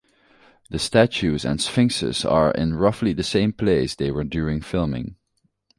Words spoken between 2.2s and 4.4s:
are in roughly the same place they were